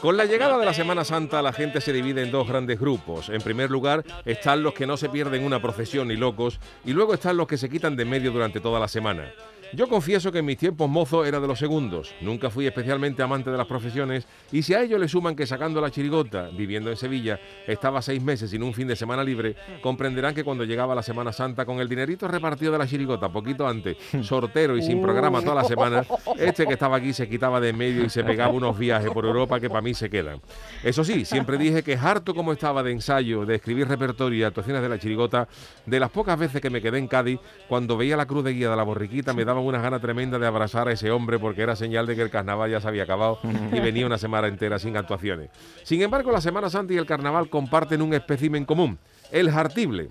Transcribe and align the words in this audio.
Con 0.00 0.16
la 0.16 0.24
llegada 0.24 0.56
de 0.56 0.64
la 0.64 0.72
Semana 0.72 1.04
Santa 1.04 1.42
la 1.42 1.52
gente 1.52 1.82
se 1.82 1.92
divide 1.92 2.22
en 2.22 2.30
dos 2.30 2.48
grandes 2.48 2.80
grupos. 2.80 3.28
En 3.28 3.42
primer 3.42 3.70
lugar 3.70 4.02
están 4.24 4.62
los 4.62 4.72
que 4.72 4.86
no 4.86 4.96
se 4.96 5.10
pierden 5.10 5.44
una 5.44 5.60
procesión 5.60 6.08
ni 6.08 6.16
locos 6.16 6.58
y 6.86 6.92
luego 6.92 7.12
están 7.12 7.36
los 7.36 7.46
que 7.46 7.58
se 7.58 7.68
quitan 7.68 7.96
de 7.96 8.06
medio 8.06 8.32
durante 8.32 8.60
toda 8.60 8.80
la 8.80 8.88
semana. 8.88 9.30
Yo 9.72 9.88
confieso 9.88 10.32
que 10.32 10.40
en 10.40 10.44
mis 10.44 10.58
tiempos 10.58 10.90
mozo 10.90 11.24
era 11.24 11.38
de 11.38 11.46
los 11.46 11.58
segundos. 11.58 12.12
Nunca 12.20 12.50
fui 12.50 12.66
especialmente 12.66 13.22
amante 13.22 13.50
de 13.50 13.56
las 13.56 13.66
profesiones 13.66 14.26
y 14.50 14.62
si 14.62 14.74
a 14.74 14.82
ello 14.82 14.98
le 14.98 15.06
suman 15.06 15.36
que 15.36 15.46
sacando 15.46 15.80
la 15.80 15.90
chirigota, 15.90 16.50
viviendo 16.50 16.90
en 16.90 16.96
Sevilla, 16.96 17.38
estaba 17.66 18.02
seis 18.02 18.20
meses 18.20 18.50
sin 18.50 18.64
un 18.64 18.74
fin 18.74 18.88
de 18.88 18.96
semana 18.96 19.22
libre, 19.22 19.54
comprenderán 19.80 20.34
que 20.34 20.42
cuando 20.42 20.64
llegaba 20.64 20.94
la 20.94 21.02
Semana 21.02 21.32
Santa 21.32 21.64
con 21.64 21.80
el 21.80 21.88
dinerito 21.88 22.26
repartido 22.26 22.72
de 22.72 22.78
la 22.78 22.86
chirigota 22.86 23.28
poquito 23.28 23.66
antes, 23.66 23.96
sortero 24.22 24.76
y 24.76 24.82
sin 24.82 25.00
programa 25.00 25.40
toda 25.40 25.54
la 25.54 25.64
semana, 25.64 26.04
este 26.36 26.66
que 26.66 26.72
estaba 26.72 26.96
aquí 26.96 27.12
se 27.12 27.28
quitaba 27.28 27.60
de 27.60 27.70
en 27.70 27.78
medio 27.78 28.04
y 28.04 28.10
se 28.10 28.24
pegaba 28.24 28.52
unos 28.52 28.76
viajes 28.76 29.10
por 29.12 29.24
Europa 29.24 29.60
que 29.60 29.68
para 29.68 29.82
mí 29.82 29.94
se 29.94 30.10
quedan. 30.10 30.40
Eso 30.82 31.04
sí, 31.04 31.24
siempre 31.24 31.56
dije 31.56 31.84
que 31.84 31.94
harto 31.94 32.34
como 32.34 32.52
estaba 32.52 32.82
de 32.82 32.90
ensayo, 32.90 33.46
de 33.46 33.54
escribir 33.54 33.86
repertorio 33.86 34.40
y 34.40 34.42
actuaciones 34.42 34.82
de 34.82 34.88
la 34.88 34.98
chirigota, 34.98 35.46
de 35.86 36.00
las 36.00 36.10
pocas 36.10 36.36
veces 36.36 36.60
que 36.60 36.70
me 36.70 36.82
quedé 36.82 36.98
en 36.98 37.06
Cádiz, 37.06 37.38
cuando 37.68 37.96
veía 37.96 38.16
la 38.16 38.26
cruz 38.26 38.42
de 38.42 38.52
guía 38.52 38.68
de 38.68 38.76
la 38.76 38.82
borriquita 38.82 39.32
me 39.32 39.44
daba 39.44 39.59
una 39.60 39.80
gana 39.80 39.98
tremenda 40.00 40.38
de 40.38 40.46
abrazar 40.46 40.88
a 40.88 40.92
ese 40.92 41.10
hombre 41.10 41.38
porque 41.38 41.62
era 41.62 41.76
señal 41.76 42.06
de 42.06 42.16
que 42.16 42.22
el 42.22 42.30
carnaval 42.30 42.70
ya 42.70 42.80
se 42.80 42.88
había 42.88 43.04
acabado 43.04 43.38
y 43.72 43.80
venía 43.80 44.06
una 44.06 44.18
semana 44.18 44.48
entera 44.48 44.78
sin 44.78 44.96
actuaciones. 44.96 45.50
Sin 45.82 46.02
embargo, 46.02 46.30
la 46.32 46.40
Semana 46.40 46.70
Santa 46.70 46.92
y 46.92 46.96
el 46.96 47.06
carnaval 47.06 47.48
comparten 47.48 48.02
un 48.02 48.14
espécimen 48.14 48.64
común, 48.64 48.98
el 49.32 49.50
jartible. 49.50 50.10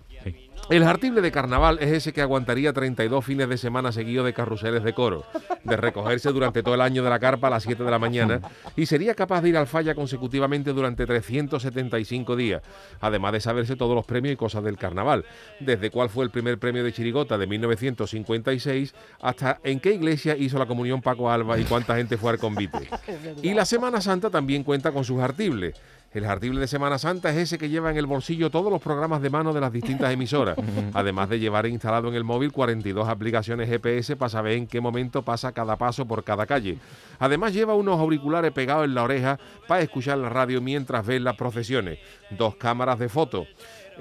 El 0.69 0.83
jartible 0.83 1.21
de 1.21 1.31
carnaval 1.31 1.79
es 1.81 1.91
ese 1.91 2.13
que 2.13 2.21
aguantaría 2.21 2.71
32 2.73 3.25
fines 3.25 3.49
de 3.49 3.57
semana 3.57 3.91
seguidos 3.91 4.23
de 4.23 4.33
carruseles 4.33 4.83
de 4.83 4.93
coro, 4.93 5.25
de 5.63 5.75
recogerse 5.75 6.31
durante 6.31 6.61
todo 6.61 6.75
el 6.75 6.81
año 6.81 7.01
de 7.01 7.09
la 7.09 7.17
carpa 7.17 7.47
a 7.47 7.49
las 7.49 7.63
7 7.63 7.83
de 7.83 7.89
la 7.89 7.97
mañana 7.97 8.39
y 8.75 8.85
sería 8.85 9.15
capaz 9.15 9.41
de 9.41 9.49
ir 9.49 9.57
al 9.57 9.65
falla 9.65 9.95
consecutivamente 9.95 10.71
durante 10.71 11.07
375 11.07 12.35
días, 12.35 12.61
además 13.01 13.33
de 13.33 13.41
saberse 13.41 13.75
todos 13.75 13.95
los 13.95 14.05
premios 14.05 14.33
y 14.33 14.37
cosas 14.37 14.63
del 14.63 14.77
carnaval, 14.77 15.25
desde 15.59 15.89
cuál 15.89 16.09
fue 16.09 16.23
el 16.23 16.29
primer 16.29 16.59
premio 16.59 16.83
de 16.83 16.93
Chirigota 16.93 17.39
de 17.39 17.47
1956 17.47 18.93
hasta 19.21 19.59
en 19.63 19.79
qué 19.79 19.93
iglesia 19.93 20.37
hizo 20.37 20.59
la 20.59 20.67
comunión 20.67 21.01
Paco 21.01 21.31
Alba 21.31 21.57
y 21.57 21.63
cuánta 21.63 21.95
gente 21.95 22.15
fue 22.15 22.31
al 22.31 22.37
convite. 22.37 22.87
Y 23.41 23.53
la 23.53 23.65
Semana 23.65 24.01
Santa 24.01 24.29
también 24.29 24.63
cuenta 24.63 24.91
con 24.91 25.03
sus 25.03 25.19
jartibles. 25.19 25.75
El 26.11 26.25
jartible 26.25 26.59
de 26.59 26.67
Semana 26.67 26.97
Santa 26.97 27.29
es 27.29 27.37
ese 27.37 27.59
que 27.59 27.69
lleva 27.69 27.91
en 27.91 27.97
el 27.97 28.07
bolsillo 28.07 28.49
todos 28.49 28.71
los 28.71 28.81
programas 28.81 29.21
de 29.21 29.29
mano 29.29 29.53
de 29.53 29.61
las 29.61 29.71
distintas 29.71 30.11
emisoras, 30.11 30.57
además 30.93 31.29
de 31.29 31.37
llevar 31.39 31.67
instalado 31.67 32.07
en 32.07 32.15
el 32.15 32.23
móvil 32.23 32.51
42 32.51 33.07
aplicaciones 33.07 33.69
GPS 33.69 34.15
para 34.15 34.29
saber 34.29 34.53
en 34.53 34.65
qué 34.65 34.81
momento 34.81 35.21
pasa 35.21 35.51
cada 35.51 35.75
paso 35.75 36.07
por 36.07 36.23
cada 36.23 36.47
calle. 36.47 36.79
Además 37.19 37.53
lleva 37.53 37.75
unos 37.75 37.99
auriculares 37.99 38.51
pegados 38.51 38.85
en 38.85 38.95
la 38.95 39.03
oreja 39.03 39.39
para 39.67 39.81
escuchar 39.81 40.17
la 40.17 40.29
radio 40.29 40.61
mientras 40.61 41.05
ve 41.05 41.19
las 41.19 41.35
procesiones, 41.35 41.99
dos 42.31 42.55
cámaras 42.55 42.97
de 42.97 43.09
foto. 43.09 43.45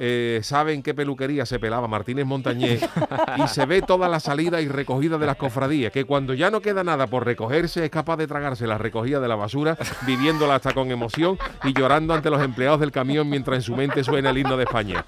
Eh, 0.00 0.38
sabe 0.44 0.74
en 0.74 0.82
qué 0.84 0.94
peluquería 0.94 1.44
se 1.44 1.58
pelaba 1.58 1.88
Martínez 1.88 2.24
Montañés 2.24 2.88
y 3.36 3.48
se 3.48 3.66
ve 3.66 3.82
toda 3.82 4.08
la 4.08 4.20
salida 4.20 4.60
y 4.60 4.68
recogida 4.68 5.18
de 5.18 5.26
las 5.26 5.34
cofradías, 5.34 5.90
que 5.90 6.04
cuando 6.04 6.34
ya 6.34 6.52
no 6.52 6.60
queda 6.60 6.84
nada 6.84 7.08
por 7.08 7.24
recogerse 7.24 7.84
es 7.84 7.90
capaz 7.90 8.16
de 8.16 8.28
tragarse 8.28 8.68
la 8.68 8.78
recogida 8.78 9.18
de 9.18 9.26
la 9.26 9.34
basura, 9.34 9.76
viviéndola 10.06 10.54
hasta 10.54 10.72
con 10.72 10.92
emoción 10.92 11.36
y 11.64 11.72
llorando 11.72 12.14
ante 12.14 12.30
los 12.30 12.40
empleados 12.40 12.78
del 12.78 12.92
camión 12.92 13.28
mientras 13.28 13.56
en 13.56 13.62
su 13.62 13.74
mente 13.74 14.04
suena 14.04 14.30
el 14.30 14.38
himno 14.38 14.56
de 14.56 14.64
España. 14.64 15.04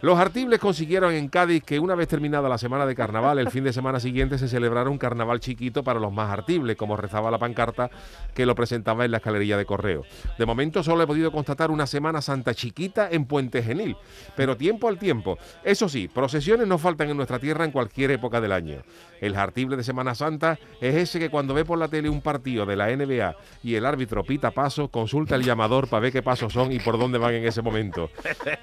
Los 0.00 0.18
artibles 0.18 0.58
consiguieron 0.58 1.12
en 1.12 1.28
Cádiz 1.28 1.62
que 1.62 1.78
una 1.78 1.94
vez 1.94 2.08
terminada 2.08 2.48
la 2.48 2.56
semana 2.56 2.86
de 2.86 2.94
carnaval, 2.94 3.38
el 3.38 3.50
fin 3.50 3.64
de 3.64 3.74
semana 3.74 4.00
siguiente 4.00 4.38
se 4.38 4.48
celebrara 4.48 4.88
un 4.88 4.96
carnaval 4.96 5.40
chiquito 5.40 5.84
para 5.84 6.00
los 6.00 6.12
más 6.12 6.30
artibles, 6.30 6.76
como 6.76 6.96
rezaba 6.96 7.30
la 7.30 7.38
pancarta 7.38 7.90
que 8.34 8.46
lo 8.46 8.54
presentaba 8.54 9.04
en 9.04 9.10
la 9.10 9.18
escalería 9.18 9.58
de 9.58 9.66
correo. 9.66 10.02
De 10.38 10.46
momento 10.46 10.82
solo 10.82 11.02
he 11.02 11.06
podido 11.06 11.30
constatar 11.30 11.70
una 11.70 11.86
Semana 11.86 12.22
Santa 12.22 12.54
chiquita 12.54 13.08
en 13.10 13.26
Puente 13.26 13.62
Genil 13.62 13.96
pero 14.36 14.56
tiempo 14.56 14.88
al 14.88 14.98
tiempo. 14.98 15.38
Eso 15.62 15.88
sí, 15.88 16.08
procesiones 16.08 16.66
no 16.66 16.78
faltan 16.78 17.10
en 17.10 17.16
nuestra 17.16 17.38
tierra 17.38 17.64
en 17.64 17.70
cualquier 17.70 18.10
época 18.10 18.40
del 18.40 18.52
año. 18.52 18.82
El 19.20 19.34
jartible 19.34 19.76
de 19.76 19.84
Semana 19.84 20.14
Santa 20.14 20.58
es 20.80 20.94
ese 20.94 21.18
que 21.18 21.30
cuando 21.30 21.54
ve 21.54 21.64
por 21.64 21.78
la 21.78 21.88
tele 21.88 22.08
un 22.08 22.20
partido 22.20 22.66
de 22.66 22.76
la 22.76 22.94
NBA 22.94 23.36
y 23.62 23.74
el 23.74 23.86
árbitro 23.86 24.24
pita 24.24 24.50
paso, 24.50 24.88
consulta 24.88 25.36
el 25.36 25.42
llamador 25.42 25.88
para 25.88 26.00
ver 26.00 26.12
qué 26.12 26.22
pasos 26.22 26.52
son 26.52 26.72
y 26.72 26.78
por 26.80 26.98
dónde 26.98 27.18
van 27.18 27.34
en 27.34 27.46
ese 27.46 27.62
momento. 27.62 28.10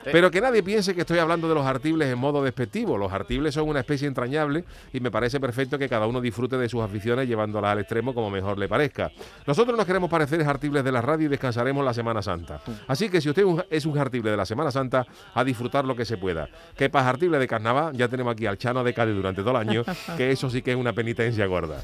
Pero 0.03 0.29
que 0.29 0.41
nadie 0.41 0.61
piense 0.61 0.94
que 0.94 1.01
estoy 1.01 1.19
hablando 1.19 1.47
de 1.50 1.56
los 1.56 1.66
artibles 1.66 2.09
en 2.09 2.19
modo 2.19 2.44
despectivo. 2.44 2.97
Los 2.97 3.11
artibles 3.11 3.53
son 3.53 3.69
una 3.69 3.79
especie 3.79 4.07
entrañable 4.07 4.63
y 4.94 5.00
me 5.00 5.09
parece 5.09 5.40
perfecto 5.40 5.79
que 5.79 5.90
cada 5.90 6.06
uno 6.06 6.22
disfrute 6.22 6.57
de 6.57 6.69
sus 6.69 6.81
aficiones 6.81 7.28
llevándolas 7.28 7.72
al 7.72 7.79
extremo 7.79 8.13
como 8.13 8.29
mejor 8.29 8.57
le 8.57 8.67
parezca. 8.67 9.11
Nosotros 9.47 9.75
nos 9.75 9.85
queremos 9.85 10.09
parecer 10.09 10.41
artibles 10.47 10.84
de 10.84 10.91
la 10.91 11.01
radio 11.01 11.28
y 11.28 11.29
descansaremos 11.29 11.84
la 11.84 11.94
Semana 11.94 12.22
Santa. 12.22 12.61
Así 12.88 13.09
que 13.09 13.22
si 13.22 13.29
usted 13.29 13.44
es 13.69 13.85
un 13.85 13.97
artible 13.97 14.31
de 14.31 14.38
la 14.38 14.45
Semana 14.45 14.72
Santa, 14.72 15.06
a 15.41 15.44
disfrutar 15.44 15.85
lo 15.85 15.96
que 15.96 16.06
se 16.06 16.18
pueda. 16.18 16.47
Que 16.75 16.90
para 16.90 17.09
artible 17.09 17.38
de 17.40 17.47
carnaval 17.47 17.96
ya 17.96 18.07
tenemos 18.07 18.34
aquí 18.34 18.46
al 18.46 18.57
Chano 18.57 18.84
de 18.84 18.94
Cádiz 18.94 19.16
durante 19.16 19.41
todo 19.41 19.52
el 19.52 19.69
año, 19.69 19.84
que 20.18 20.31
eso 20.31 20.50
sí 20.50 20.62
que 20.62 20.72
es 20.72 20.78
una 20.78 20.94
penitencia 20.94 21.46
gorda. 21.46 21.81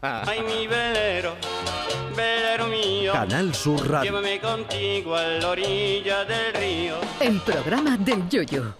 Ay, 0.00 0.40
mi 0.42 0.66
velero, 0.66 1.34
velero 2.16 2.66
mío. 2.68 3.12
Canal 3.12 3.54
Sur 3.54 3.88
Radio. 3.88 4.10
Llévame 4.10 4.40
contigo 4.40 5.14
a 5.14 5.24
la 5.24 5.48
orilla 5.48 6.24
del 6.24 6.54
río. 6.54 6.94
El 7.20 7.40
programa 7.40 7.96
del 7.96 8.28
Yoyo. 8.28 8.74